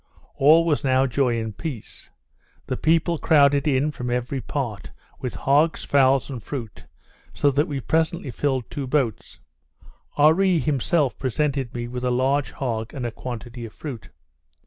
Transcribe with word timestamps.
All 0.33 0.65
was 0.65 0.83
now 0.83 1.05
joy 1.05 1.39
and 1.39 1.55
peace: 1.55 2.09
The 2.65 2.75
people 2.75 3.19
crowded 3.19 3.67
in, 3.67 3.91
from 3.91 4.09
every 4.09 4.41
part, 4.41 4.89
with 5.19 5.35
hogs, 5.35 5.83
fowls, 5.83 6.27
and 6.27 6.41
fruit, 6.41 6.87
so 7.35 7.51
that 7.51 7.67
we 7.67 7.79
presently 7.81 8.31
filled 8.31 8.71
two 8.71 8.87
boats: 8.87 9.39
Oree 10.17 10.57
himself 10.57 11.19
presented 11.19 11.75
me 11.75 11.87
with 11.87 12.03
a 12.03 12.09
large 12.09 12.49
hog 12.49 12.95
and 12.95 13.05
a 13.05 13.11
quantity 13.11 13.63
of 13.63 13.73
fruit. 13.73 14.09